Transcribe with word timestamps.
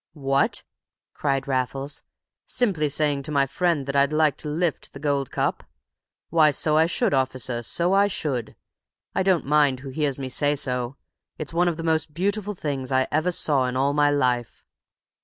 "What!" 0.13 0.63
cried 1.13 1.47
Raffles, 1.47 2.01
"simply 2.47 2.89
saying 2.89 3.21
to 3.21 3.31
my 3.31 3.45
friend 3.45 3.85
that 3.85 3.95
I'd 3.95 4.11
like 4.11 4.35
to 4.37 4.49
lift 4.49 4.93
the 4.93 4.99
gold 4.99 5.29
cup? 5.29 5.63
Why, 6.31 6.49
so 6.49 6.75
I 6.75 6.87
should, 6.87 7.13
officer, 7.13 7.61
so 7.61 7.93
I 7.93 8.07
should! 8.07 8.55
I 9.13 9.21
don't 9.21 9.45
mind 9.45 9.81
who 9.81 9.89
hears 9.89 10.17
me 10.17 10.27
say 10.27 10.55
so. 10.55 10.95
It's 11.37 11.53
one 11.53 11.67
of 11.67 11.77
the 11.77 11.83
most 11.83 12.15
beautiful 12.15 12.55
things 12.55 12.91
I 12.91 13.07
ever 13.11 13.31
saw 13.31 13.67
in 13.67 13.77
all 13.77 13.93
my 13.93 14.09
life." 14.09 14.65